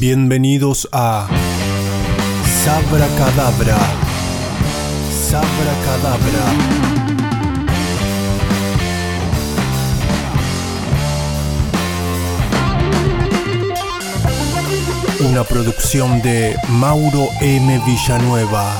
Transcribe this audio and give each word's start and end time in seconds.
Bienvenidos 0.00 0.88
a 0.92 1.28
Sabra 2.64 3.06
Cadabra. 3.18 3.76
Sabra 5.12 5.74
Cadabra. 5.84 6.46
Una 15.28 15.44
producción 15.44 16.22
de 16.22 16.56
Mauro 16.70 17.28
M. 17.42 17.82
Villanueva. 17.84 18.72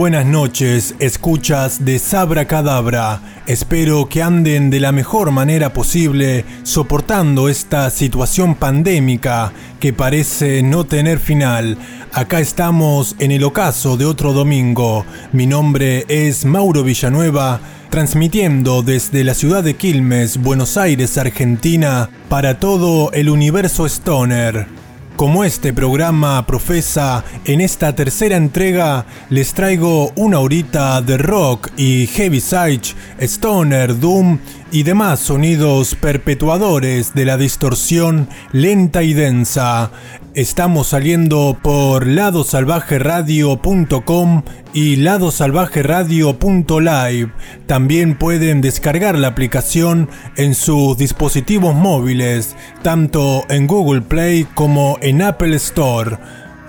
Buenas 0.00 0.24
noches, 0.24 0.94
escuchas 0.98 1.84
de 1.84 1.98
Sabra 1.98 2.46
Cadabra. 2.46 3.20
Espero 3.46 4.08
que 4.08 4.22
anden 4.22 4.70
de 4.70 4.80
la 4.80 4.92
mejor 4.92 5.30
manera 5.30 5.74
posible 5.74 6.46
soportando 6.62 7.50
esta 7.50 7.90
situación 7.90 8.54
pandémica 8.54 9.52
que 9.78 9.92
parece 9.92 10.62
no 10.62 10.84
tener 10.84 11.18
final. 11.18 11.76
Acá 12.14 12.40
estamos 12.40 13.14
en 13.18 13.30
el 13.30 13.44
ocaso 13.44 13.98
de 13.98 14.06
otro 14.06 14.32
domingo. 14.32 15.04
Mi 15.32 15.46
nombre 15.46 16.06
es 16.08 16.46
Mauro 16.46 16.82
Villanueva, 16.82 17.60
transmitiendo 17.90 18.80
desde 18.80 19.22
la 19.22 19.34
ciudad 19.34 19.62
de 19.62 19.74
Quilmes, 19.74 20.38
Buenos 20.38 20.78
Aires, 20.78 21.18
Argentina, 21.18 22.08
para 22.30 22.58
todo 22.58 23.12
el 23.12 23.28
universo 23.28 23.84
Stoner. 23.84 24.79
Como 25.20 25.44
este 25.44 25.74
programa 25.74 26.46
profesa, 26.46 27.22
en 27.44 27.60
esta 27.60 27.94
tercera 27.94 28.38
entrega 28.38 29.04
les 29.28 29.52
traigo 29.52 30.12
una 30.16 30.38
horita 30.38 31.02
de 31.02 31.18
rock 31.18 31.68
y 31.76 32.06
heavy 32.06 32.40
side, 32.40 32.80
stoner, 33.18 34.00
doom 34.00 34.38
y 34.72 34.84
demás 34.84 35.20
sonidos 35.20 35.94
perpetuadores 35.94 37.14
de 37.14 37.24
la 37.24 37.36
distorsión 37.36 38.28
lenta 38.52 39.02
y 39.02 39.14
densa. 39.14 39.90
Estamos 40.34 40.88
saliendo 40.88 41.56
por 41.60 42.06
ladosalvajeradio.com 42.06 44.42
y 44.72 44.96
ladosalvajeradio.live. 44.96 47.32
También 47.66 48.16
pueden 48.16 48.60
descargar 48.60 49.18
la 49.18 49.28
aplicación 49.28 50.08
en 50.36 50.54
sus 50.54 50.96
dispositivos 50.96 51.74
móviles, 51.74 52.54
tanto 52.82 53.44
en 53.48 53.66
Google 53.66 54.02
Play 54.02 54.46
como 54.54 54.98
en 55.02 55.22
Apple 55.22 55.56
Store. 55.56 56.18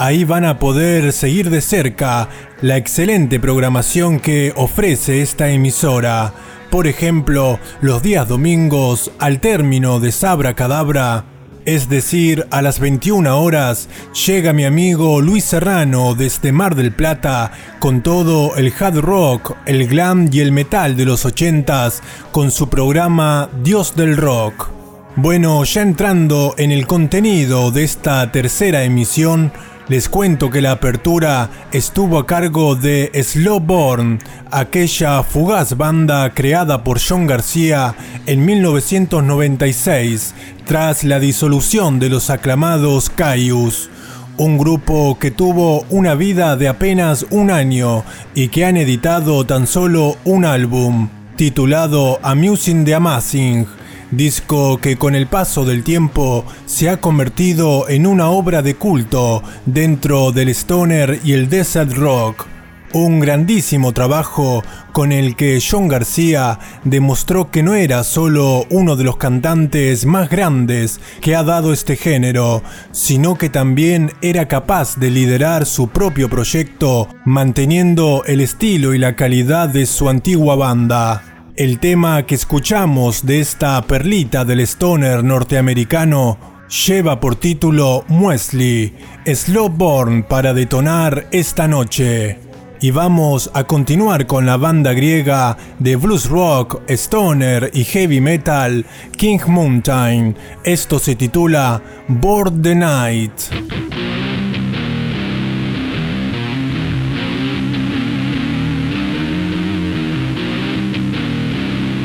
Ahí 0.01 0.23
van 0.23 0.45
a 0.45 0.57
poder 0.57 1.13
seguir 1.13 1.51
de 1.51 1.61
cerca 1.61 2.27
la 2.63 2.75
excelente 2.75 3.39
programación 3.39 4.19
que 4.19 4.51
ofrece 4.55 5.21
esta 5.21 5.51
emisora. 5.51 6.33
Por 6.71 6.87
ejemplo, 6.87 7.59
los 7.81 8.01
días 8.01 8.27
domingos, 8.27 9.11
al 9.19 9.39
término 9.39 9.99
de 9.99 10.11
Sabra 10.11 10.55
Cadabra, 10.55 11.25
es 11.65 11.87
decir, 11.87 12.47
a 12.49 12.63
las 12.63 12.79
21 12.79 13.39
horas, 13.39 13.89
llega 14.25 14.53
mi 14.53 14.65
amigo 14.65 15.21
Luis 15.21 15.43
Serrano 15.43 16.15
desde 16.15 16.51
Mar 16.51 16.73
del 16.73 16.91
Plata 16.91 17.51
con 17.77 18.01
todo 18.01 18.55
el 18.55 18.73
hard 18.73 18.97
rock, 19.01 19.55
el 19.67 19.87
glam 19.87 20.29
y 20.31 20.39
el 20.39 20.51
metal 20.51 20.97
de 20.97 21.05
los 21.05 21.27
80s 21.27 21.99
con 22.31 22.49
su 22.49 22.69
programa 22.69 23.51
Dios 23.61 23.95
del 23.95 24.17
Rock. 24.17 24.71
Bueno, 25.17 25.63
ya 25.65 25.81
entrando 25.81 26.55
en 26.57 26.71
el 26.71 26.87
contenido 26.87 27.69
de 27.69 27.83
esta 27.83 28.31
tercera 28.31 28.83
emisión, 28.83 29.51
les 29.87 30.09
cuento 30.09 30.49
que 30.49 30.61
la 30.61 30.71
apertura 30.71 31.49
estuvo 31.71 32.17
a 32.17 32.25
cargo 32.25 32.75
de 32.75 33.11
Slowborn, 33.13 34.19
aquella 34.49 35.23
fugaz 35.23 35.75
banda 35.77 36.29
creada 36.33 36.83
por 36.83 36.99
John 36.99 37.27
García 37.27 37.95
en 38.25 38.45
1996 38.45 40.33
tras 40.65 41.03
la 41.03 41.19
disolución 41.19 41.99
de 41.99 42.09
los 42.09 42.29
aclamados 42.29 43.09
Caius. 43.09 43.89
Un 44.37 44.57
grupo 44.57 45.19
que 45.19 45.31
tuvo 45.31 45.85
una 45.89 46.15
vida 46.15 46.55
de 46.55 46.67
apenas 46.67 47.25
un 47.29 47.51
año 47.51 48.03
y 48.33 48.47
que 48.47 48.65
han 48.65 48.77
editado 48.77 49.45
tan 49.45 49.67
solo 49.67 50.17
un 50.23 50.45
álbum, 50.45 51.09
titulado 51.35 52.19
Amusing 52.23 52.85
the 52.85 52.95
Amazing 52.95 53.80
disco 54.11 54.77
que 54.79 54.97
con 54.97 55.15
el 55.15 55.27
paso 55.27 55.65
del 55.65 55.83
tiempo 55.83 56.45
se 56.65 56.89
ha 56.89 56.97
convertido 56.97 57.89
en 57.89 58.05
una 58.05 58.29
obra 58.29 58.61
de 58.61 58.75
culto 58.75 59.41
dentro 59.65 60.31
del 60.31 60.49
stoner 60.49 61.19
y 61.23 61.33
el 61.33 61.49
desert 61.49 61.93
rock. 61.93 62.47
Un 62.93 63.21
grandísimo 63.21 63.93
trabajo 63.93 64.63
con 64.91 65.13
el 65.13 65.37
que 65.37 65.63
John 65.65 65.87
García 65.87 66.59
demostró 66.83 67.49
que 67.49 67.63
no 67.63 67.73
era 67.73 68.03
solo 68.03 68.65
uno 68.69 68.97
de 68.97 69.05
los 69.05 69.15
cantantes 69.15 70.05
más 70.05 70.29
grandes 70.29 70.99
que 71.21 71.33
ha 71.33 71.43
dado 71.43 71.71
este 71.71 71.95
género, 71.95 72.63
sino 72.91 73.35
que 73.37 73.49
también 73.49 74.11
era 74.21 74.49
capaz 74.49 74.97
de 74.97 75.09
liderar 75.09 75.65
su 75.65 75.87
propio 75.87 76.29
proyecto 76.29 77.07
manteniendo 77.23 78.23
el 78.25 78.41
estilo 78.41 78.93
y 78.93 78.97
la 78.97 79.15
calidad 79.15 79.69
de 79.69 79.85
su 79.85 80.09
antigua 80.09 80.57
banda. 80.57 81.30
El 81.61 81.77
tema 81.77 82.25
que 82.25 82.33
escuchamos 82.33 83.23
de 83.23 83.39
esta 83.39 83.79
perlita 83.83 84.43
del 84.45 84.61
stoner 84.61 85.23
norteamericano 85.23 86.39
lleva 86.87 87.19
por 87.19 87.35
título 87.35 88.03
Muesli, 88.07 88.91
Slowborn 89.27 90.23
para 90.23 90.55
detonar 90.55 91.27
esta 91.31 91.67
noche. 91.67 92.39
Y 92.79 92.89
vamos 92.89 93.51
a 93.53 93.65
continuar 93.65 94.25
con 94.25 94.47
la 94.47 94.57
banda 94.57 94.93
griega 94.93 95.55
de 95.77 95.97
blues 95.97 96.27
rock, 96.29 96.81
stoner 96.87 97.69
y 97.75 97.83
heavy 97.83 98.21
metal 98.21 98.83
King 99.15 99.41
Mountain. 99.45 100.35
Esto 100.63 100.97
se 100.97 101.15
titula 101.15 101.79
Board 102.07 102.59
the 102.63 102.73
Night. 102.73 103.80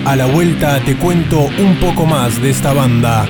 A 0.07 0.15
la 0.15 0.27
vuelta 0.27 0.79
te 0.85 0.97
cuento 0.97 1.41
un 1.41 1.81
poco 1.81 2.07
más 2.07 2.41
de 2.41 2.51
esta 2.51 2.73
banda. 2.73 3.27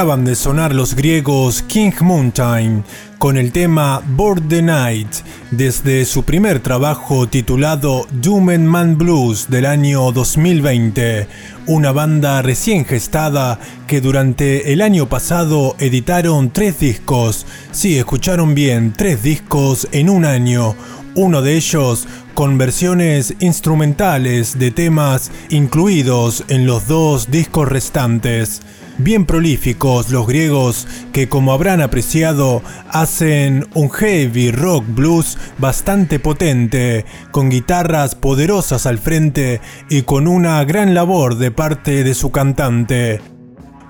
Acaban 0.00 0.24
de 0.24 0.34
sonar 0.34 0.74
los 0.74 0.94
griegos 0.94 1.60
King 1.60 1.92
Mountain 2.00 2.84
con 3.18 3.36
el 3.36 3.52
tema 3.52 4.00
Board 4.16 4.48
the 4.48 4.62
Night 4.62 5.12
desde 5.50 6.06
su 6.06 6.22
primer 6.22 6.60
trabajo 6.60 7.28
titulado 7.28 8.06
and 8.08 8.66
Man 8.66 8.96
Blues 8.96 9.50
del 9.50 9.66
año 9.66 10.10
2020, 10.10 11.26
una 11.66 11.92
banda 11.92 12.40
recién 12.40 12.86
gestada 12.86 13.58
que 13.86 14.00
durante 14.00 14.72
el 14.72 14.80
año 14.80 15.06
pasado 15.06 15.76
editaron 15.78 16.50
tres 16.50 16.80
discos, 16.80 17.44
sí, 17.70 17.98
escucharon 17.98 18.54
bien, 18.54 18.94
tres 18.96 19.22
discos 19.22 19.86
en 19.92 20.08
un 20.08 20.24
año, 20.24 20.76
uno 21.14 21.42
de 21.42 21.56
ellos 21.56 22.08
con 22.32 22.56
versiones 22.56 23.34
instrumentales 23.40 24.58
de 24.58 24.70
temas 24.70 25.30
incluidos 25.50 26.44
en 26.48 26.64
los 26.64 26.86
dos 26.86 27.30
discos 27.30 27.68
restantes 27.68 28.62
bien 29.00 29.26
prolíficos 29.26 30.10
los 30.10 30.26
griegos 30.26 30.86
que 31.12 31.28
como 31.28 31.52
habrán 31.52 31.80
apreciado 31.80 32.62
hacen 32.88 33.66
un 33.74 33.90
heavy 33.90 34.50
rock 34.50 34.84
blues 34.86 35.38
bastante 35.58 36.18
potente, 36.18 37.04
con 37.30 37.50
guitarras 37.50 38.14
poderosas 38.14 38.86
al 38.86 38.98
frente 38.98 39.60
y 39.88 40.02
con 40.02 40.28
una 40.28 40.62
gran 40.64 40.94
labor 40.94 41.36
de 41.36 41.50
parte 41.50 42.04
de 42.04 42.14
su 42.14 42.30
cantante. 42.30 43.20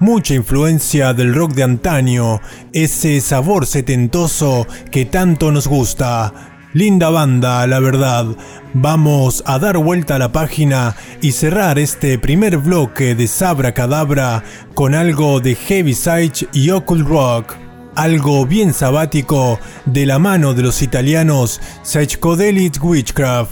Mucha 0.01 0.35
influencia 0.35 1.13
del 1.13 1.35
rock 1.35 1.53
de 1.53 1.63
antaño, 1.63 2.41
ese 2.73 3.21
sabor 3.21 3.67
setentoso 3.67 4.67
que 4.91 5.05
tanto 5.05 5.53
nos 5.53 5.67
gusta. 5.67 6.50
Linda 6.73 7.11
banda, 7.11 7.67
la 7.67 7.81
verdad. 7.81 8.27
Vamos 8.75 9.43
a 9.45 9.59
dar 9.59 9.77
vuelta 9.79 10.15
a 10.15 10.19
la 10.21 10.31
página 10.31 10.95
y 11.21 11.33
cerrar 11.33 11.81
este 11.81 12.17
primer 12.17 12.59
bloque 12.59 13.17
de 13.17 13.27
Sabra 13.27 13.75
Cadabra 13.75 14.45
con 14.75 14.95
algo 14.95 15.41
de 15.41 15.57
Heavy 15.57 15.95
Side 15.95 16.49
y 16.53 16.71
Occult 16.71 17.09
Rock. 17.09 17.57
Algo 17.97 18.47
bien 18.47 18.73
sabático 18.73 19.59
de 19.85 20.07
la 20.07 20.21
mano 20.21 20.55
de 20.55 20.63
los 20.63 20.81
italianos 20.81 21.61
Psychedelic 21.83 22.79
Witchcraft. 22.81 23.51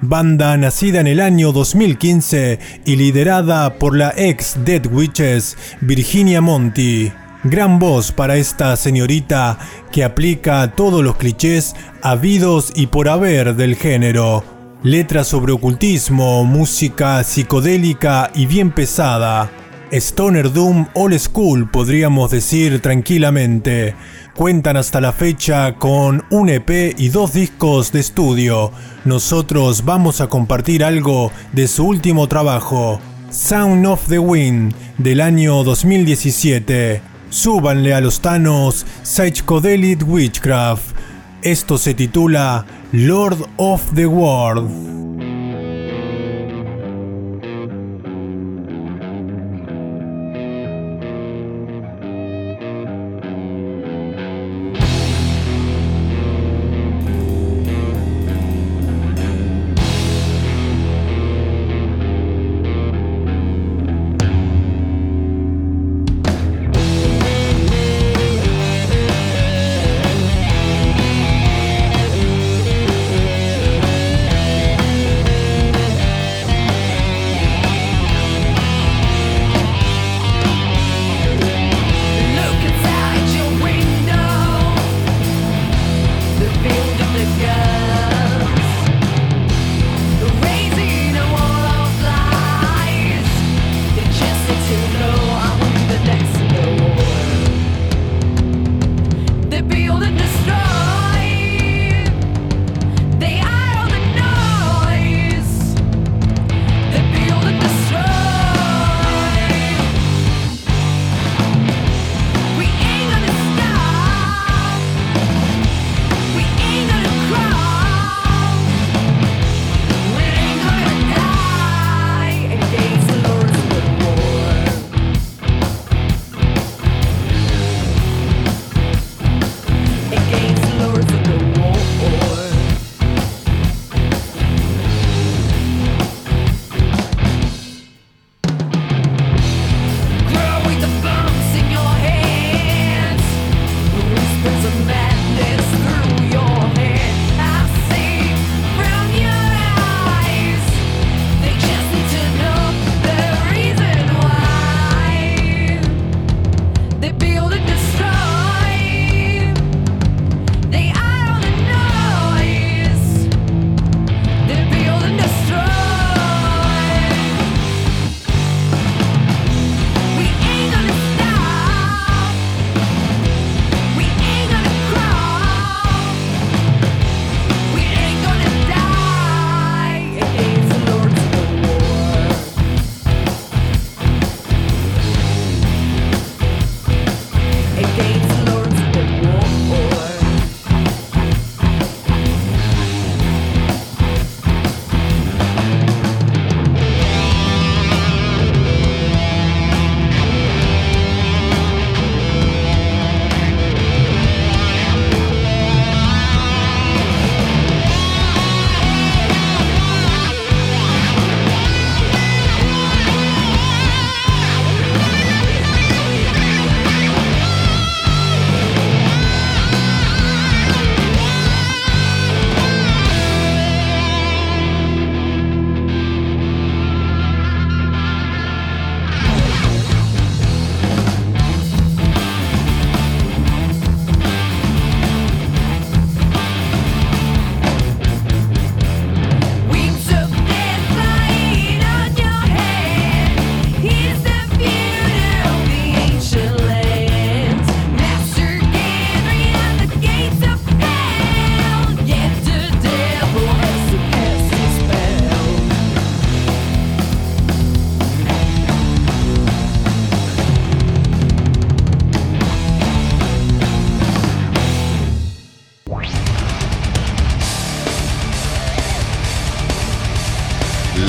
Banda 0.00 0.56
nacida 0.56 1.00
en 1.00 1.06
el 1.06 1.20
año 1.20 1.52
2015 1.52 2.58
y 2.84 2.96
liderada 2.96 3.78
por 3.78 3.96
la 3.96 4.12
ex 4.16 4.56
Dead 4.64 4.84
Witches 4.86 5.56
Virginia 5.80 6.40
Monti. 6.40 7.12
Gran 7.48 7.78
voz 7.78 8.10
para 8.10 8.38
esta 8.38 8.74
señorita 8.74 9.56
que 9.92 10.02
aplica 10.02 10.72
todos 10.72 11.04
los 11.04 11.14
clichés 11.14 11.76
habidos 12.02 12.72
y 12.74 12.88
por 12.88 13.08
haber 13.08 13.54
del 13.54 13.76
género. 13.76 14.42
Letras 14.82 15.28
sobre 15.28 15.52
ocultismo, 15.52 16.42
música 16.42 17.22
psicodélica 17.22 18.32
y 18.34 18.46
bien 18.46 18.72
pesada. 18.72 19.48
Stoner 19.92 20.52
Doom 20.52 20.86
Old 20.94 21.20
School 21.20 21.70
podríamos 21.70 22.32
decir 22.32 22.82
tranquilamente. 22.82 23.94
Cuentan 24.34 24.76
hasta 24.76 25.00
la 25.00 25.12
fecha 25.12 25.76
con 25.76 26.24
un 26.30 26.48
EP 26.48 26.98
y 26.98 27.10
dos 27.10 27.32
discos 27.32 27.92
de 27.92 28.00
estudio. 28.00 28.72
Nosotros 29.04 29.84
vamos 29.84 30.20
a 30.20 30.26
compartir 30.26 30.82
algo 30.82 31.30
de 31.52 31.68
su 31.68 31.86
último 31.86 32.26
trabajo, 32.26 32.98
Sound 33.30 33.86
of 33.86 34.08
the 34.08 34.18
Wind, 34.18 34.74
del 34.98 35.20
año 35.20 35.62
2017. 35.62 37.15
Súbanle 37.30 37.92
a 37.92 38.00
los 38.00 38.20
Thanos 38.20 38.86
Psychedelic 39.02 40.06
Witchcraft. 40.06 40.96
Esto 41.42 41.76
se 41.78 41.94
titula 41.94 42.64
Lord 42.92 43.38
of 43.56 43.82
the 43.94 44.06
World. 44.06 45.25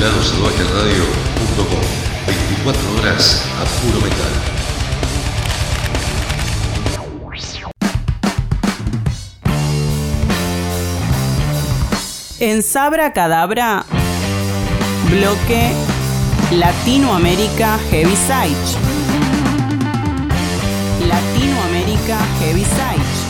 Radio.com 0.00 1.80
24 2.26 2.98
horas 2.98 3.42
a 3.60 3.64
puro 3.80 4.00
metal. 4.00 4.32
En 12.38 12.62
Sabra 12.62 13.12
Cadabra, 13.12 13.84
bloque 15.10 15.72
Latinoamérica 16.52 17.76
Heavy 17.90 18.14
Side. 18.14 18.78
Latinoamérica 21.08 22.18
Heavy 22.40 22.64
Side. 22.64 23.28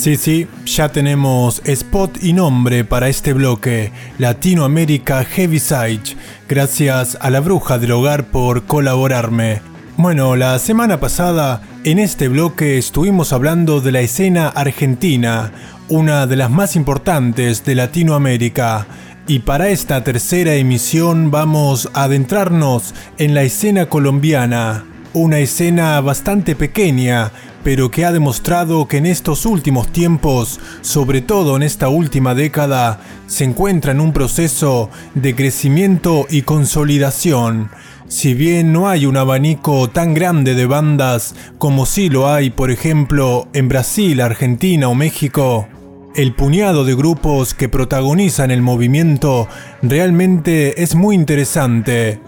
Sí, 0.00 0.16
sí, 0.16 0.46
ya 0.64 0.88
tenemos 0.88 1.60
spot 1.62 2.24
y 2.24 2.32
nombre 2.32 2.86
para 2.86 3.10
este 3.10 3.34
bloque, 3.34 3.92
Latinoamérica 4.16 5.22
Heaviside. 5.24 6.16
Gracias 6.48 7.18
a 7.20 7.28
la 7.28 7.40
bruja 7.40 7.78
del 7.78 7.92
hogar 7.92 8.30
por 8.30 8.64
colaborarme. 8.64 9.60
Bueno, 9.98 10.36
la 10.36 10.58
semana 10.58 11.00
pasada 11.00 11.60
en 11.84 11.98
este 11.98 12.28
bloque 12.28 12.78
estuvimos 12.78 13.34
hablando 13.34 13.82
de 13.82 13.92
la 13.92 14.00
escena 14.00 14.48
argentina, 14.48 15.52
una 15.90 16.26
de 16.26 16.36
las 16.36 16.50
más 16.50 16.76
importantes 16.76 17.62
de 17.66 17.74
Latinoamérica. 17.74 18.86
Y 19.26 19.40
para 19.40 19.68
esta 19.68 20.02
tercera 20.02 20.54
emisión 20.54 21.30
vamos 21.30 21.90
a 21.92 22.04
adentrarnos 22.04 22.94
en 23.18 23.34
la 23.34 23.42
escena 23.42 23.84
colombiana, 23.90 24.86
una 25.12 25.40
escena 25.40 26.00
bastante 26.00 26.56
pequeña, 26.56 27.32
pero 27.62 27.90
que 27.90 28.04
ha 28.04 28.12
demostrado 28.12 28.86
que 28.88 28.98
en 28.98 29.06
estos 29.06 29.46
últimos 29.46 29.88
tiempos, 29.88 30.60
sobre 30.80 31.20
todo 31.20 31.56
en 31.56 31.62
esta 31.62 31.88
última 31.88 32.34
década, 32.34 33.00
se 33.26 33.44
encuentra 33.44 33.92
en 33.92 34.00
un 34.00 34.12
proceso 34.12 34.90
de 35.14 35.34
crecimiento 35.34 36.26
y 36.30 36.42
consolidación. 36.42 37.70
Si 38.08 38.34
bien 38.34 38.72
no 38.72 38.88
hay 38.88 39.06
un 39.06 39.16
abanico 39.16 39.88
tan 39.88 40.14
grande 40.14 40.54
de 40.54 40.66
bandas 40.66 41.34
como 41.58 41.86
sí 41.86 42.08
lo 42.08 42.28
hay, 42.28 42.50
por 42.50 42.70
ejemplo, 42.70 43.48
en 43.52 43.68
Brasil, 43.68 44.20
Argentina 44.20 44.88
o 44.88 44.94
México, 44.94 45.68
el 46.16 46.34
puñado 46.34 46.84
de 46.84 46.96
grupos 46.96 47.54
que 47.54 47.68
protagonizan 47.68 48.50
el 48.50 48.62
movimiento 48.62 49.46
realmente 49.80 50.82
es 50.82 50.96
muy 50.96 51.14
interesante. 51.14 52.20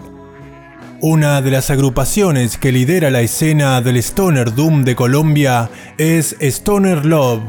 Una 1.05 1.41
de 1.41 1.51
las 1.51 1.69
agrupaciones 1.69 2.57
que 2.57 2.71
lidera 2.71 3.09
la 3.09 3.19
escena 3.19 3.81
del 3.81 3.97
Stoner 3.97 4.55
Doom 4.55 4.85
de 4.85 4.95
Colombia 4.95 5.69
es 5.97 6.37
Stoner 6.39 7.05
Love, 7.05 7.41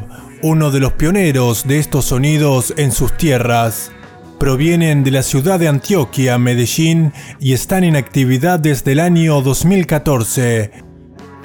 uno 0.43 0.73
de 0.73 0.81
los 0.81 0.95
pioneros 0.95 1.65
de 1.65 1.79
estos 1.79 2.07
sonidos 2.07 2.75
en 2.79 2.91
sus 2.91 3.17
tierras. 3.17 3.93
Provienen 4.41 5.05
de 5.05 5.13
la 5.13 5.23
ciudad 5.23 5.61
de 5.61 5.69
Antioquia, 5.69 6.37
Medellín, 6.37 7.13
y 7.39 7.53
están 7.53 7.85
en 7.85 7.95
actividad 7.95 8.59
desde 8.59 8.91
el 8.91 8.99
año 8.99 9.41
2014. 9.41 10.73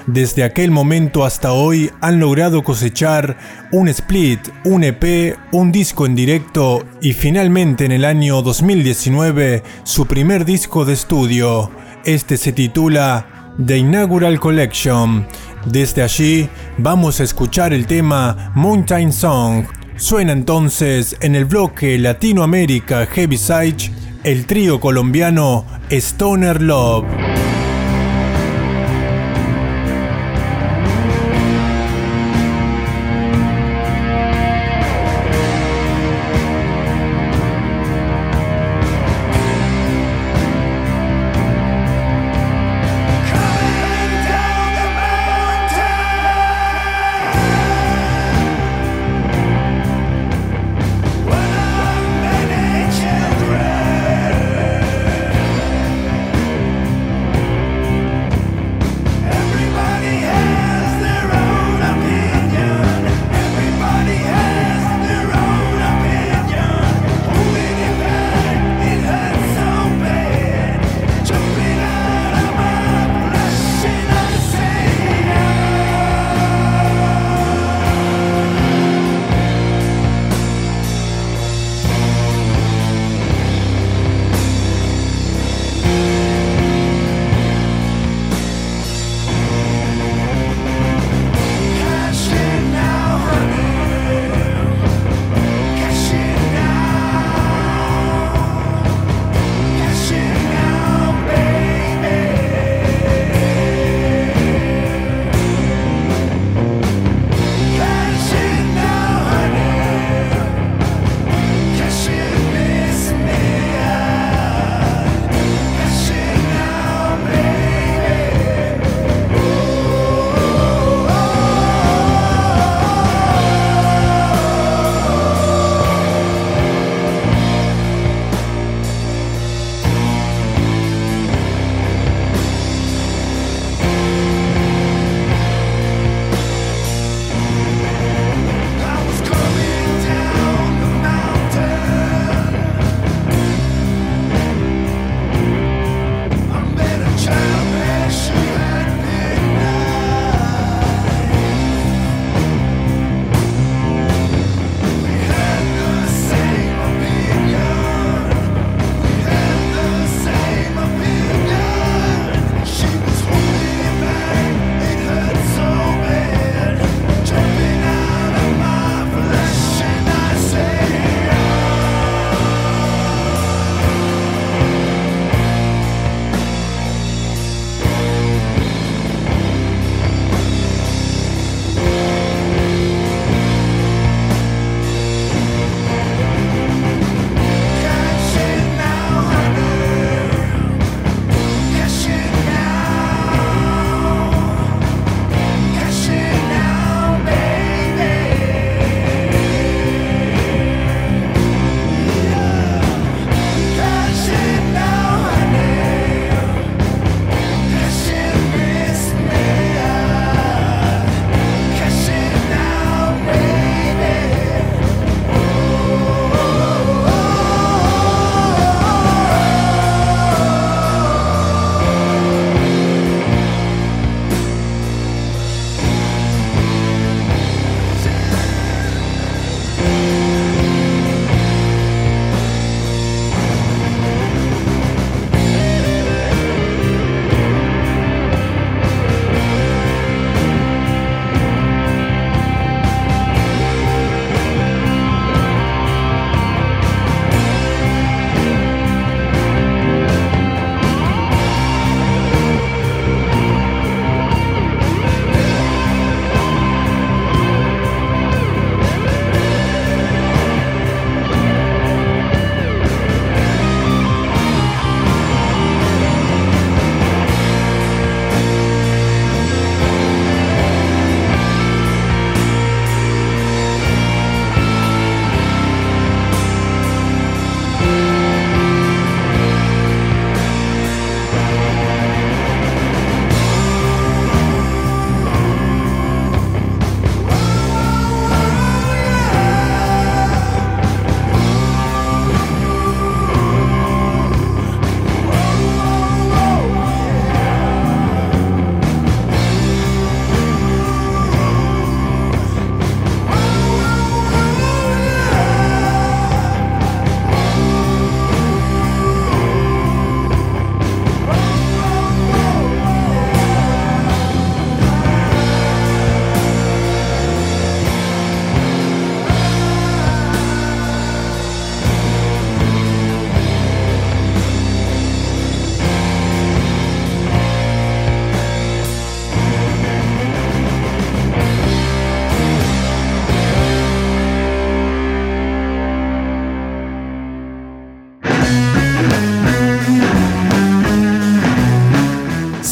Desde 0.08 0.44
aquel 0.44 0.72
momento 0.72 1.24
hasta 1.24 1.54
hoy 1.54 1.92
han 2.02 2.20
logrado 2.20 2.64
cosechar 2.64 3.38
un 3.72 3.88
split, 3.88 4.40
un 4.66 4.84
EP, 4.84 5.38
un 5.52 5.72
disco 5.72 6.08
en 6.08 6.16
directo 6.16 6.84
y 7.04 7.14
finalmente 7.14 7.86
en 7.86 7.92
el 7.92 8.04
año 8.04 8.42
2019 8.42 9.62
su 9.84 10.08
primer 10.08 10.44
disco 10.44 10.86
de 10.86 10.94
estudio. 10.94 11.70
Este 12.06 12.38
se 12.38 12.54
titula 12.54 13.54
The 13.64 13.78
Inaugural 13.78 14.40
Collection. 14.40 15.28
Desde 15.66 16.02
allí 16.02 16.50
vamos 16.78 17.20
a 17.20 17.24
escuchar 17.24 17.74
el 17.74 17.88
tema 17.88 18.52
Mountain 18.56 19.12
Song. 19.12 19.66
Suena 19.98 20.32
entonces 20.32 21.18
en 21.20 21.36
el 21.36 21.46
bloque 21.46 21.98
Latinoamérica 22.00 23.06
Heavy 23.06 23.38
Side 23.38 23.92
el 24.24 24.46
trío 24.46 24.80
colombiano 24.80 25.66
Stoner 25.90 26.62
Love. 26.62 27.39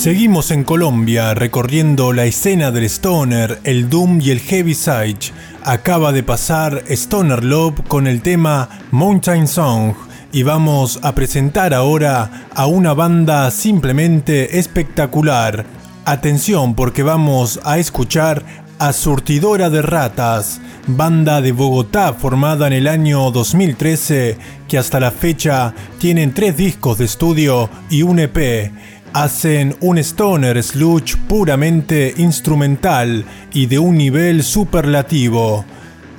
Seguimos 0.07 0.51
en 0.51 0.63
Colombia 0.63 1.33
recorriendo 1.33 2.13
la 2.13 2.23
escena 2.23 2.71
del 2.71 2.85
Stoner, 2.85 3.59
el 3.65 3.89
Doom 3.89 4.21
y 4.21 4.31
el 4.31 4.39
Heavy 4.39 4.73
Sage. 4.73 5.33
Acaba 5.65 6.13
de 6.13 6.23
pasar 6.23 6.81
Stoner 6.87 7.43
Love 7.43 7.81
con 7.89 8.07
el 8.07 8.21
tema 8.21 8.69
Mountain 8.91 9.49
Song 9.49 9.95
y 10.31 10.43
vamos 10.43 10.97
a 11.03 11.13
presentar 11.13 11.73
ahora 11.73 12.47
a 12.55 12.67
una 12.67 12.93
banda 12.93 13.51
simplemente 13.51 14.57
espectacular. 14.57 15.65
Atención 16.05 16.73
porque 16.73 17.03
vamos 17.03 17.59
a 17.65 17.77
escuchar 17.77 18.45
a 18.79 18.93
Surtidora 18.93 19.69
de 19.69 19.81
Ratas, 19.81 20.61
banda 20.87 21.41
de 21.41 21.51
Bogotá 21.51 22.13
formada 22.13 22.67
en 22.67 22.73
el 22.73 22.87
año 22.87 23.29
2013 23.31 24.37
que 24.69 24.77
hasta 24.77 25.01
la 25.01 25.11
fecha 25.11 25.73
tienen 25.99 26.33
tres 26.33 26.55
discos 26.55 26.97
de 26.97 27.05
estudio 27.05 27.69
y 27.89 28.03
un 28.03 28.19
EP. 28.19 28.71
Hacen 29.13 29.75
un 29.81 29.97
stoner 29.97 30.61
sludge 30.61 31.15
puramente 31.27 32.13
instrumental 32.17 33.25
y 33.53 33.65
de 33.65 33.79
un 33.79 33.97
nivel 33.97 34.43
superlativo. 34.43 35.65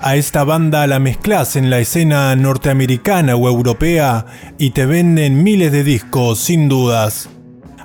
A 0.01 0.16
esta 0.16 0.44
banda 0.44 0.87
la 0.87 0.98
mezclas 0.98 1.57
en 1.57 1.70
la 1.70 1.79
escena 1.81 2.35
norteamericana 2.37 3.37
o 3.37 3.48
europea 3.48 4.27
y 4.59 4.70
te 4.70 4.87
venden 4.87 5.42
miles 5.42 5.72
de 5.72 5.85
discos 5.85 6.38
sin 6.38 6.68
dudas. 6.68 7.29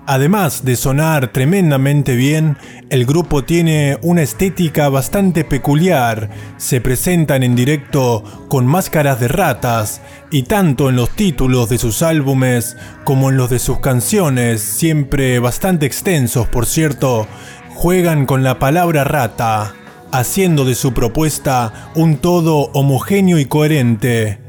Además 0.05 0.65
de 0.65 0.75
sonar 0.75 1.31
tremendamente 1.31 2.15
bien, 2.15 2.57
el 2.89 3.05
grupo 3.05 3.45
tiene 3.45 3.97
una 4.01 4.21
estética 4.21 4.89
bastante 4.89 5.45
peculiar, 5.45 6.29
se 6.57 6.81
presentan 6.81 7.41
en 7.41 7.55
directo 7.55 8.23
con 8.49 8.67
máscaras 8.67 9.21
de 9.21 9.29
ratas 9.29 10.01
y 10.29 10.43
tanto 10.43 10.89
en 10.89 10.97
los 10.97 11.09
títulos 11.11 11.69
de 11.69 11.77
sus 11.77 12.01
álbumes 12.01 12.75
como 13.05 13.29
en 13.29 13.37
los 13.37 13.49
de 13.49 13.59
sus 13.59 13.79
canciones, 13.79 14.61
siempre 14.61 15.39
bastante 15.39 15.85
extensos 15.85 16.47
por 16.47 16.65
cierto, 16.65 17.27
juegan 17.69 18.25
con 18.25 18.43
la 18.43 18.59
palabra 18.59 19.03
rata, 19.03 19.73
haciendo 20.11 20.65
de 20.65 20.75
su 20.75 20.93
propuesta 20.93 21.91
un 21.95 22.17
todo 22.17 22.69
homogéneo 22.73 23.39
y 23.39 23.45
coherente. 23.45 24.42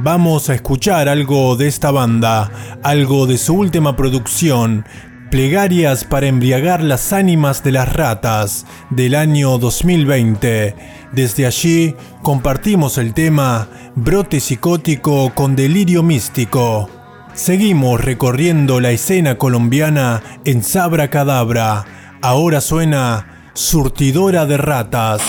Vamos 0.00 0.48
a 0.48 0.54
escuchar 0.54 1.08
algo 1.08 1.56
de 1.56 1.66
esta 1.66 1.90
banda, 1.90 2.52
algo 2.84 3.26
de 3.26 3.36
su 3.36 3.54
última 3.54 3.96
producción, 3.96 4.84
Plegarias 5.28 6.04
para 6.04 6.28
embriagar 6.28 6.84
las 6.84 7.12
ánimas 7.12 7.64
de 7.64 7.72
las 7.72 7.92
ratas 7.92 8.64
del 8.90 9.16
año 9.16 9.58
2020. 9.58 10.76
Desde 11.10 11.46
allí 11.46 11.96
compartimos 12.22 12.96
el 12.96 13.12
tema 13.12 13.68
Brote 13.96 14.38
psicótico 14.38 15.34
con 15.34 15.56
delirio 15.56 16.04
místico. 16.04 16.88
Seguimos 17.34 18.00
recorriendo 18.00 18.78
la 18.78 18.92
escena 18.92 19.36
colombiana 19.36 20.22
en 20.44 20.62
Sabra 20.62 21.10
Cadabra. 21.10 21.84
Ahora 22.22 22.60
suena 22.60 23.50
Surtidora 23.52 24.46
de 24.46 24.58
Ratas. 24.58 25.22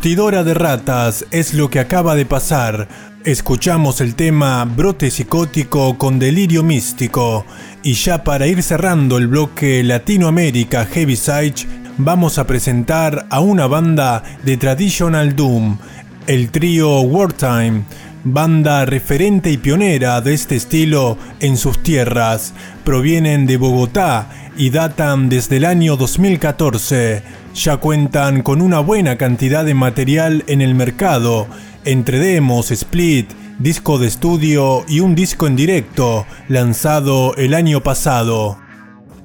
Surtidora 0.00 0.44
de 0.44 0.54
ratas 0.54 1.26
es 1.30 1.52
lo 1.52 1.68
que 1.68 1.78
acaba 1.78 2.14
de 2.14 2.24
pasar. 2.24 2.88
Escuchamos 3.22 4.00
el 4.00 4.14
tema 4.14 4.64
Brote 4.64 5.10
psicótico 5.10 5.98
con 5.98 6.18
delirio 6.18 6.62
místico. 6.62 7.44
Y 7.82 7.92
ya 7.92 8.24
para 8.24 8.46
ir 8.46 8.62
cerrando 8.62 9.18
el 9.18 9.26
bloque 9.26 9.82
Latinoamérica 9.82 10.86
Heavy 10.86 11.16
Side, 11.16 11.66
vamos 11.98 12.38
a 12.38 12.46
presentar 12.46 13.26
a 13.28 13.40
una 13.40 13.66
banda 13.66 14.22
de 14.42 14.56
Traditional 14.56 15.36
Doom, 15.36 15.76
el 16.26 16.50
trío 16.50 17.00
Wartime, 17.00 17.82
banda 18.24 18.84
referente 18.84 19.50
y 19.50 19.56
pionera 19.56 20.20
de 20.20 20.34
este 20.34 20.56
estilo 20.56 21.16
en 21.40 21.56
sus 21.56 21.82
tierras. 21.82 22.54
Provienen 22.84 23.46
de 23.46 23.56
Bogotá 23.56 24.28
y 24.56 24.70
datan 24.70 25.28
desde 25.28 25.56
el 25.56 25.64
año 25.64 25.96
2014. 25.96 27.22
Ya 27.54 27.76
cuentan 27.78 28.42
con 28.42 28.62
una 28.62 28.80
buena 28.80 29.16
cantidad 29.16 29.64
de 29.64 29.74
material 29.74 30.44
en 30.46 30.60
el 30.60 30.74
mercado, 30.74 31.46
entre 31.84 32.18
demos, 32.18 32.70
split, 32.70 33.30
disco 33.58 33.98
de 33.98 34.06
estudio 34.06 34.84
y 34.88 35.00
un 35.00 35.14
disco 35.14 35.46
en 35.46 35.56
directo 35.56 36.26
lanzado 36.48 37.34
el 37.36 37.54
año 37.54 37.82
pasado. 37.82 38.58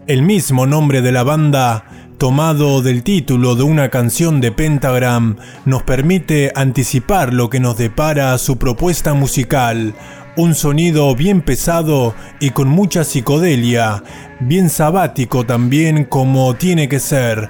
El 0.07 0.21
mismo 0.21 0.65
nombre 0.67 1.01
de 1.01 1.11
la 1.11 1.23
banda, 1.23 1.85
tomado 2.17 2.81
del 2.81 3.03
título 3.03 3.55
de 3.55 3.63
una 3.63 3.89
canción 3.89 4.41
de 4.41 4.51
Pentagram, 4.51 5.37
nos 5.65 5.83
permite 5.83 6.51
anticipar 6.55 7.33
lo 7.33 7.49
que 7.49 7.59
nos 7.59 7.77
depara 7.77 8.37
su 8.37 8.57
propuesta 8.57 9.13
musical, 9.13 9.93
un 10.37 10.55
sonido 10.55 11.13
bien 11.15 11.41
pesado 11.41 12.13
y 12.39 12.51
con 12.51 12.67
mucha 12.67 13.03
psicodelia, 13.03 14.03
bien 14.39 14.69
sabático 14.69 15.45
también 15.45 16.05
como 16.05 16.55
tiene 16.55 16.87
que 16.87 16.99
ser. 16.99 17.49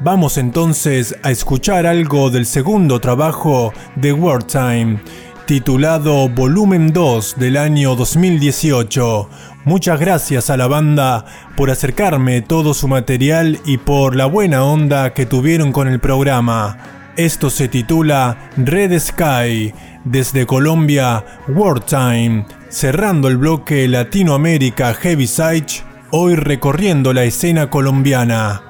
Vamos 0.00 0.38
entonces 0.38 1.16
a 1.22 1.30
escuchar 1.30 1.86
algo 1.86 2.30
del 2.30 2.46
segundo 2.46 3.00
trabajo 3.00 3.72
de 3.96 4.12
Wartime, 4.12 5.00
titulado 5.46 6.28
Volumen 6.28 6.92
2 6.92 7.36
del 7.38 7.56
año 7.56 7.94
2018. 7.94 9.28
Muchas 9.64 9.98
gracias 9.98 10.50
a 10.50 10.58
la 10.58 10.66
banda 10.66 11.24
por 11.56 11.70
acercarme 11.70 12.42
todo 12.42 12.74
su 12.74 12.86
material 12.86 13.58
y 13.64 13.78
por 13.78 14.14
la 14.14 14.26
buena 14.26 14.62
onda 14.62 15.14
que 15.14 15.24
tuvieron 15.24 15.72
con 15.72 15.88
el 15.88 16.00
programa. 16.00 16.76
Esto 17.16 17.48
se 17.48 17.68
titula 17.68 18.50
Red 18.58 18.98
Sky, 18.98 19.72
desde 20.04 20.44
Colombia, 20.44 21.24
Wartime, 21.48 22.44
cerrando 22.68 23.28
el 23.28 23.38
bloque 23.38 23.88
Latinoamérica 23.88 24.92
Heavy 24.92 25.26
Side, 25.26 25.66
hoy 26.10 26.34
recorriendo 26.34 27.14
la 27.14 27.24
escena 27.24 27.70
colombiana. 27.70 28.60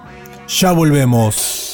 Ya 0.47 0.70
volvemos. 0.70 1.74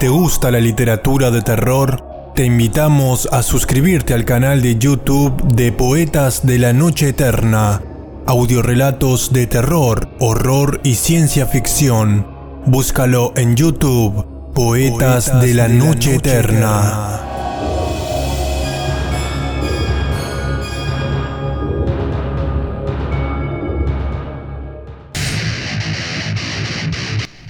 Te 0.00 0.08
gusta 0.08 0.50
la 0.50 0.60
literatura 0.60 1.30
de 1.30 1.42
terror, 1.42 2.32
te 2.34 2.46
invitamos 2.46 3.28
a 3.30 3.42
suscribirte 3.42 4.14
al 4.14 4.24
canal 4.24 4.62
de 4.62 4.78
YouTube 4.78 5.42
de 5.54 5.72
Poetas 5.72 6.46
de 6.46 6.58
la 6.58 6.72
Noche 6.72 7.10
Eterna, 7.10 7.82
audiorelatos 8.26 9.30
de 9.30 9.46
terror, 9.46 10.08
horror 10.18 10.80
y 10.84 10.94
ciencia 10.94 11.44
ficción. 11.44 12.26
Búscalo 12.64 13.34
en 13.36 13.56
YouTube, 13.56 14.24
Poetas, 14.54 15.38
de 15.38 15.52
la 15.52 15.68
Noche, 15.68 16.14
Eterna. 16.14 17.20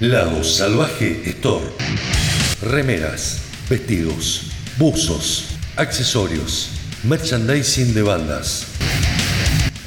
Lado 0.01 0.43
Salvaje 0.43 1.23
Store. 1.27 2.20
Remeras, 2.63 3.39
vestidos, 3.71 4.51
buzos, 4.77 5.47
accesorios, 5.77 6.73
merchandising 7.05 7.95
de 7.95 8.03
bandas. 8.03 8.67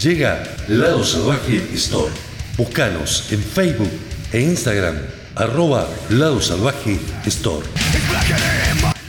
Llega 0.02 0.44
Lado 0.68 1.04
Salvaje 1.04 1.62
Store. 1.76 2.12
Búscanos 2.58 3.32
en 3.32 3.44
Facebook 3.44 3.92
e 4.32 4.42
Instagram 4.42 4.98
arroba 5.36 5.88
Lado 6.10 6.42
Salvaje 6.42 7.00
Store. 7.28 7.64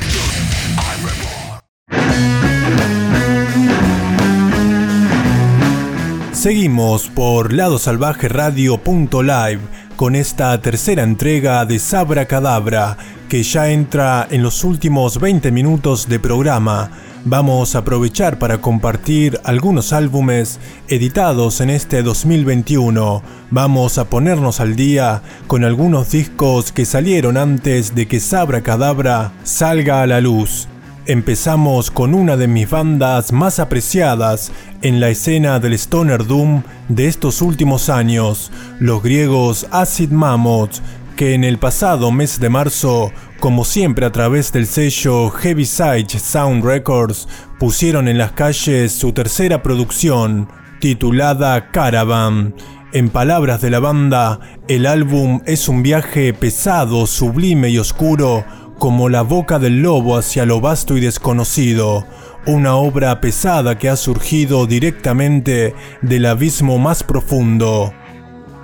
Seguimos 6.32 7.10
por 7.10 7.52
ladosalvajeradio.live 7.52 9.60
con 9.98 10.16
esta 10.16 10.62
tercera 10.62 11.04
entrega 11.04 11.66
de 11.66 11.78
Sabra 11.78 12.26
Cadabra 12.26 12.98
que 13.30 13.44
ya 13.44 13.70
entra 13.70 14.28
en 14.30 14.42
los 14.42 14.64
últimos 14.64 15.20
20 15.20 15.52
minutos 15.52 16.10
de 16.10 16.20
programa. 16.20 16.90
Vamos 17.26 17.76
a 17.76 17.80
aprovechar 17.80 18.40
para 18.40 18.60
compartir 18.60 19.40
algunos 19.44 19.94
álbumes 19.94 20.60
editados 20.88 21.62
en 21.62 21.70
este 21.70 22.02
2021. 22.02 23.22
Vamos 23.52 24.00
a 24.00 24.10
ponernos 24.10 24.60
al 24.60 24.76
día 24.76 25.22
con 25.46 25.64
algunos 25.64 26.12
discos 26.12 26.72
que 26.72 26.86
salieron 26.86 27.38
antes 27.38 27.94
de 27.94 28.08
que 28.08 28.20
Sabra 28.20 28.62
Cadabra 28.62 29.32
salga 29.44 30.02
a 30.02 30.08
la 30.08 30.22
luz. 30.22 30.68
Empezamos 31.06 31.92
con 31.92 32.14
una 32.14 32.36
de 32.36 32.48
mis 32.48 32.70
bandas 32.70 33.32
más 33.32 33.60
apreciadas 33.60 34.52
en 34.82 35.00
la 35.00 35.10
escena 35.10 35.60
del 35.60 35.74
Stoner 35.74 36.26
Doom 36.26 36.64
de 36.88 37.08
estos 37.08 37.42
últimos 37.42 37.90
años, 37.90 38.52
los 38.80 39.04
griegos 39.04 39.68
Acid 39.72 40.12
Mammoth, 40.12 40.82
que 41.20 41.34
en 41.34 41.44
el 41.44 41.58
pasado 41.58 42.14
mes 42.14 42.40
de 42.40 42.48
marzo, 42.48 43.12
como 43.42 43.66
siempre 43.66 44.06
a 44.06 44.12
través 44.14 44.54
del 44.54 44.66
sello 44.66 45.30
Heaviside 45.30 46.08
Sound 46.18 46.64
Records, 46.64 47.28
pusieron 47.60 48.08
en 48.08 48.18
las 48.18 48.32
calles 48.32 48.94
su 48.94 49.12
tercera 49.12 49.62
producción, 49.62 50.48
titulada 50.80 51.72
Caravan. 51.72 52.56
En 52.94 53.10
palabras 53.10 53.60
de 53.60 53.70
la 53.70 53.82
banda, 53.82 54.40
el 54.70 54.86
álbum 54.86 55.42
es 55.46 55.68
un 55.68 55.84
viaje 55.84 56.34
pesado, 56.34 57.06
sublime 57.06 57.70
y 57.70 57.80
oscuro 57.80 58.46
como 58.78 59.10
la 59.10 59.22
boca 59.22 59.60
del 59.60 59.82
lobo 59.82 60.18
hacia 60.18 60.46
lo 60.46 60.62
vasto 60.62 60.96
y 60.96 61.02
desconocido, 61.02 62.06
una 62.46 62.76
obra 62.76 63.20
pesada 63.20 63.78
que 63.78 63.90
ha 63.90 63.98
surgido 63.98 64.68
directamente 64.68 65.76
del 66.02 66.28
abismo 66.28 66.78
más 66.78 67.04
profundo. 67.04 67.94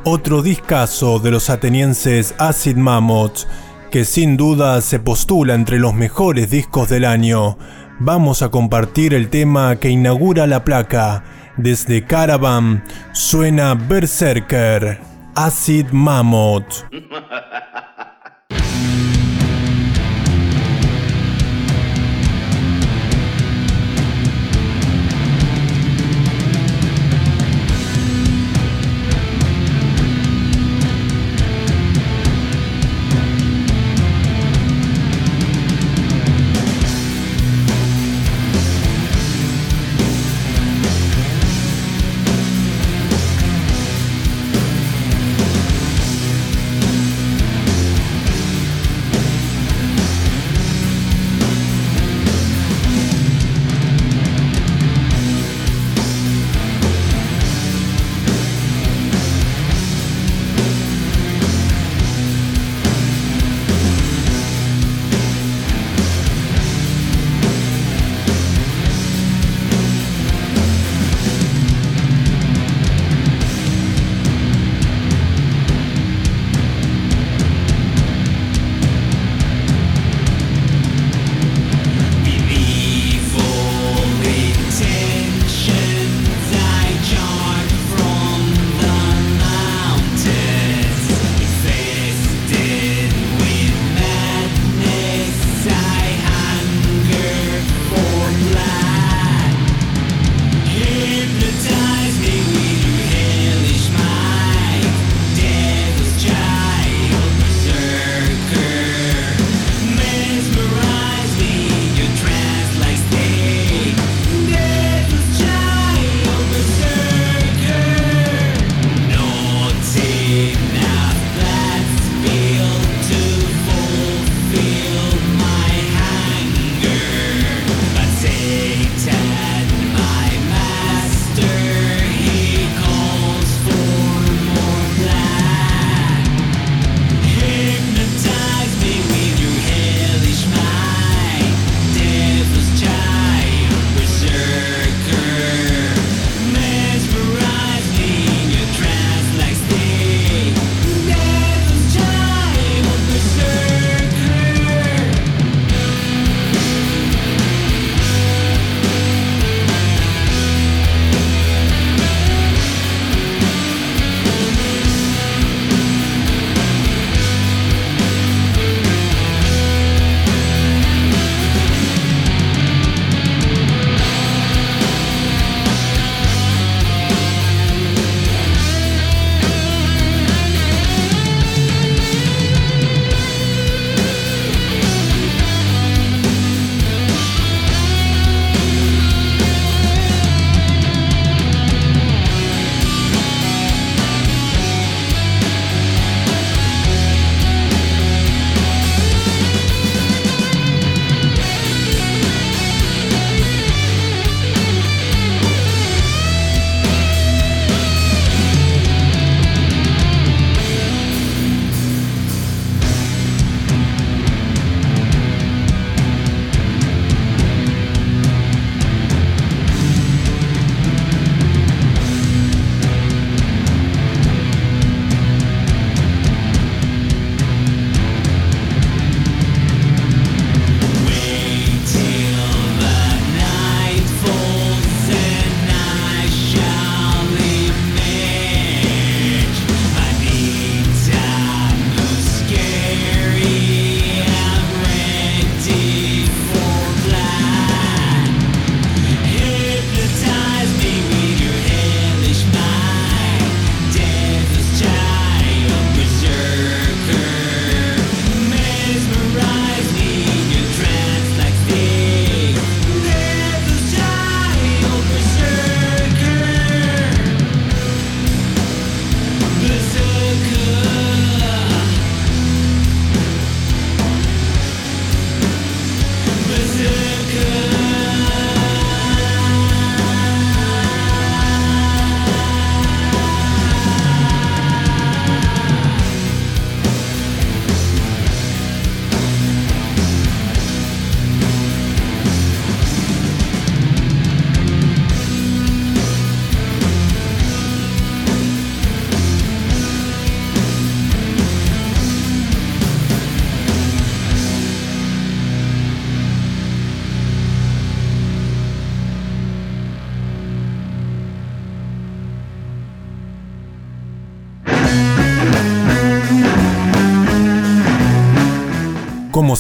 Otro 0.08 0.44
discazo 0.44 1.18
de 1.18 1.32
los 1.32 1.50
atenienses 1.50 2.36
Acid 2.38 2.76
Mammoth, 2.76 3.48
que 3.90 4.06
sin 4.06 4.38
duda 4.38 4.80
se 4.82 5.00
postula 5.00 5.56
entre 5.56 5.80
los 5.80 5.96
mejores 5.96 6.52
discos 6.52 6.90
del 6.90 7.06
año. 7.06 7.58
Vamos 7.98 8.44
a 8.44 8.52
compartir 8.52 9.16
el 9.16 9.30
tema 9.30 9.78
que 9.78 9.90
inaugura 9.90 10.46
la 10.46 10.64
placa. 10.64 11.24
Desde 11.58 12.06
Caravan 12.06 12.84
suena 13.14 13.74
Berserker, 13.74 15.00
Acid 15.34 15.88
Mammoth. 15.92 16.86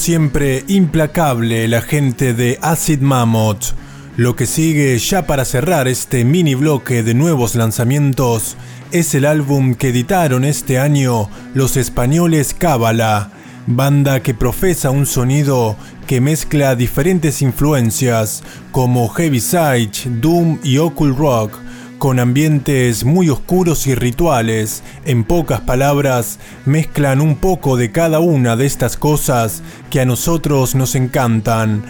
siempre, 0.05 0.63
implacable 0.67 1.67
la 1.67 1.81
gente 1.81 2.35
de 2.35 2.59
Acid 2.61 2.99
Mammoth. 2.99 3.73
Lo 4.17 4.35
que 4.35 4.45
sigue 4.45 4.95
ya 4.99 5.25
para 5.25 5.45
cerrar 5.45 5.87
este 5.87 6.23
mini 6.23 6.53
bloque 6.53 7.01
de 7.01 7.15
nuevos 7.15 7.55
lanzamientos 7.55 8.55
es 8.91 9.15
el 9.15 9.25
álbum 9.25 9.73
que 9.73 9.89
editaron 9.89 10.45
este 10.45 10.77
año 10.77 11.27
los 11.55 11.75
españoles 11.75 12.53
Cábala, 12.53 13.31
banda 13.65 14.19
que 14.19 14.35
profesa 14.35 14.91
un 14.91 15.07
sonido 15.07 15.75
que 16.05 16.21
mezcla 16.21 16.75
diferentes 16.75 17.41
influencias 17.41 18.43
como 18.71 19.09
Heavy 19.09 19.39
Side, 19.39 20.19
Doom 20.21 20.59
y 20.63 20.77
Occult 20.77 21.17
Rock, 21.17 21.59
con 21.97 22.19
ambientes 22.19 23.05
muy 23.05 23.29
oscuros 23.29 23.87
y 23.87 23.95
rituales. 23.95 24.83
En 25.05 25.23
pocas 25.23 25.61
palabras, 25.61 26.39
mezclan 26.65 27.21
un 27.21 27.35
poco 27.35 27.77
de 27.77 27.91
cada 27.91 28.19
una 28.19 28.55
de 28.55 28.65
estas 28.65 28.97
cosas 28.97 29.63
que 29.89 30.01
a 30.01 30.05
nosotros 30.05 30.75
nos 30.75 30.95
encantan. 30.95 31.83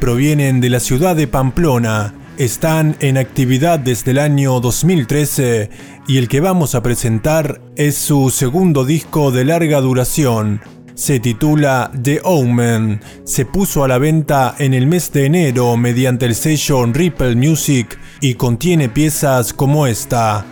Provienen 0.00 0.60
de 0.60 0.70
la 0.70 0.80
ciudad 0.80 1.16
de 1.16 1.28
Pamplona, 1.28 2.14
están 2.38 2.96
en 3.00 3.18
actividad 3.18 3.78
desde 3.78 4.12
el 4.12 4.18
año 4.18 4.58
2013 4.60 5.70
y 6.08 6.16
el 6.16 6.28
que 6.28 6.40
vamos 6.40 6.74
a 6.74 6.82
presentar 6.82 7.60
es 7.76 7.96
su 7.96 8.30
segundo 8.30 8.84
disco 8.84 9.30
de 9.30 9.44
larga 9.44 9.80
duración, 9.80 10.60
se 11.02 11.18
titula 11.18 11.90
The 12.00 12.20
Omen. 12.22 13.00
Se 13.24 13.44
puso 13.44 13.82
a 13.82 13.88
la 13.88 13.98
venta 13.98 14.54
en 14.60 14.72
el 14.72 14.86
mes 14.86 15.12
de 15.12 15.26
enero 15.26 15.76
mediante 15.76 16.26
el 16.26 16.36
sello 16.36 16.86
Ripple 16.86 17.34
Music 17.34 17.98
y 18.20 18.34
contiene 18.34 18.88
piezas 18.88 19.52
como 19.52 19.88
esta. 19.88 20.46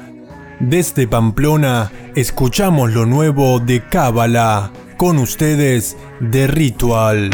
Desde 0.58 1.06
Pamplona 1.06 1.92
escuchamos 2.16 2.92
lo 2.92 3.06
nuevo 3.06 3.60
de 3.60 3.86
Cábala. 3.86 4.72
Con 4.96 5.18
ustedes, 5.18 5.96
The 6.32 6.48
Ritual. 6.48 7.30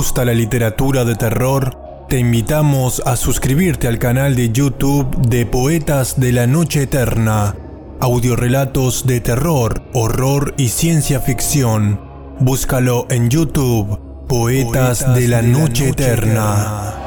Gusta 0.00 0.24
la 0.24 0.32
literatura 0.32 1.04
de 1.04 1.14
terror, 1.14 2.06
te 2.08 2.18
invitamos 2.18 3.02
a 3.04 3.16
suscribirte 3.16 3.86
al 3.86 3.98
canal 3.98 4.34
de 4.34 4.50
YouTube 4.50 5.14
de 5.28 5.44
Poetas 5.44 6.18
de 6.18 6.32
la 6.32 6.46
Noche 6.46 6.84
Eterna, 6.84 7.54
audiorelatos 8.00 9.06
de 9.06 9.20
terror, 9.20 9.82
horror 9.92 10.54
y 10.56 10.68
ciencia 10.68 11.20
ficción. 11.20 12.00
Búscalo 12.38 13.06
en 13.10 13.28
YouTube, 13.28 14.00
Poetas, 14.26 15.14
de, 15.14 15.28
la 15.28 15.42
Noche, 15.42 15.90
Eterna. 15.90 16.99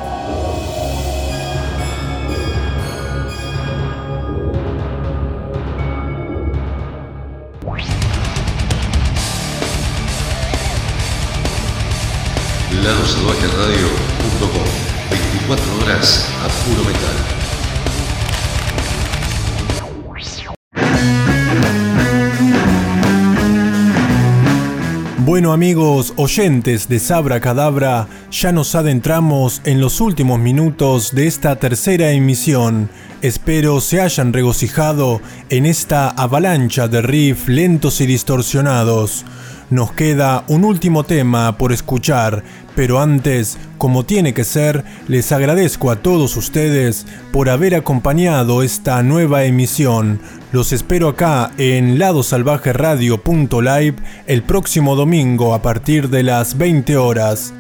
lado 12.84 13.06
salvaje 13.06 13.48
radio.com 13.48 14.66
24 15.10 15.78
horas 15.78 16.28
a 16.44 16.50
puro 16.66 16.84
metal. 16.84 17.44
Bueno 25.20 25.54
amigos 25.54 26.14
oyentes 26.18 26.90
de 26.90 27.00
Sabra 27.00 27.40
Cadabra, 27.40 28.10
ya 28.30 28.52
nos 28.52 28.76
adentramos 28.76 29.62
en 29.64 29.80
los 29.80 30.02
últimos 30.02 30.38
minutos 30.40 31.16
de 31.16 31.28
esta 31.28 31.56
tercera 31.56 32.12
emisión. 32.12 32.90
Espero 33.22 33.80
se 33.80 34.02
hayan 34.02 34.34
regocijado 34.34 35.22
en 35.50 35.66
esta 35.66 36.10
avalancha 36.10 36.90
de 36.90 37.02
riff 37.02 37.48
lentos 37.48 38.02
y 38.02 38.06
distorsionados. 38.06 39.24
Nos 39.74 39.92
queda 39.92 40.46
un 40.50 40.66
último 40.66 41.04
tema 41.04 41.58
por 41.58 41.72
escuchar, 41.74 42.44
pero 42.76 43.00
antes, 43.00 43.58
como 43.80 44.06
tiene 44.06 44.32
que 44.36 44.44
ser, 44.44 44.84
les 45.08 45.32
agradezco 45.32 45.90
a 45.90 45.96
todos 45.96 46.38
ustedes 46.38 47.08
por 47.32 47.50
haber 47.50 47.74
acompañado 47.74 48.62
esta 48.62 49.02
nueva 49.02 49.46
emisión. 49.46 50.20
Los 50.52 50.74
espero 50.74 51.08
acá 51.08 51.54
en 51.58 51.98
ladosalvajeradio.live 51.98 53.96
el 54.28 54.44
próximo 54.44 54.96
domingo 54.96 55.56
a 55.56 55.64
partir 55.64 56.10
de 56.10 56.22
las 56.22 56.56
20 56.56 56.96
horas. 56.98 57.52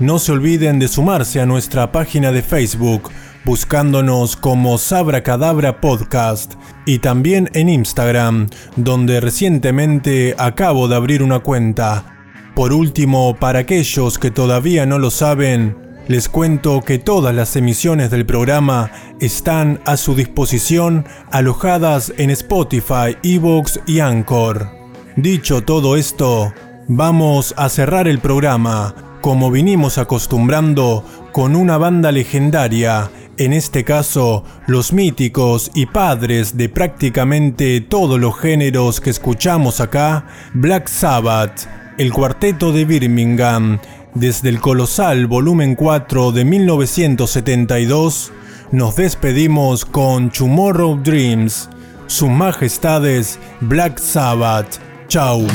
No 0.00 0.18
se 0.18 0.32
olviden 0.32 0.80
de 0.80 0.88
sumarse 0.88 1.40
a 1.40 1.46
nuestra 1.46 1.92
página 1.92 2.32
de 2.32 2.42
Facebook 2.42 3.12
buscándonos 3.44 4.36
como 4.36 4.78
Sabra 4.78 5.22
Cadabra 5.22 5.80
Podcast 5.80 6.54
y 6.86 6.98
también 6.98 7.50
en 7.54 7.68
Instagram, 7.68 8.48
donde 8.76 9.20
recientemente 9.20 10.34
acabo 10.38 10.88
de 10.88 10.96
abrir 10.96 11.22
una 11.22 11.40
cuenta. 11.40 12.16
Por 12.54 12.72
último, 12.72 13.36
para 13.36 13.60
aquellos 13.60 14.18
que 14.18 14.30
todavía 14.30 14.84
no 14.84 14.98
lo 14.98 15.10
saben, 15.10 15.76
les 16.08 16.28
cuento 16.28 16.80
que 16.80 16.98
todas 16.98 17.34
las 17.34 17.54
emisiones 17.54 18.10
del 18.10 18.24
programa 18.24 18.90
están 19.20 19.80
a 19.84 19.96
su 19.96 20.14
disposición 20.14 21.04
alojadas 21.30 22.12
en 22.16 22.30
Spotify, 22.30 23.16
Evox 23.22 23.80
y 23.86 24.00
Anchor. 24.00 24.70
Dicho 25.16 25.62
todo 25.62 25.96
esto, 25.96 26.52
vamos 26.88 27.54
a 27.58 27.68
cerrar 27.68 28.08
el 28.08 28.20
programa, 28.20 28.94
como 29.20 29.50
vinimos 29.50 29.98
acostumbrando, 29.98 31.04
con 31.32 31.54
una 31.54 31.76
banda 31.76 32.10
legendaria 32.10 33.10
en 33.38 33.52
este 33.52 33.84
caso 33.84 34.44
los 34.66 34.92
míticos 34.92 35.70
y 35.74 35.86
padres 35.86 36.56
de 36.56 36.68
prácticamente 36.68 37.80
todos 37.80 38.20
los 38.20 38.38
géneros 38.38 39.00
que 39.00 39.10
escuchamos 39.10 39.80
acá, 39.80 40.26
Black 40.54 40.88
Sabbath, 40.88 41.66
el 41.98 42.12
cuarteto 42.12 42.72
de 42.72 42.84
Birmingham, 42.84 43.78
desde 44.14 44.48
el 44.48 44.60
colosal 44.60 45.26
volumen 45.26 45.74
4 45.74 46.32
de 46.32 46.44
1972, 46.44 48.32
nos 48.72 48.96
despedimos 48.96 49.84
con 49.84 50.30
Tomorrow 50.30 51.00
Dreams, 51.02 51.70
sus 52.06 52.28
majestades 52.28 53.38
Black 53.60 53.98
Sabbath. 53.98 54.78
Chau. 55.08 55.46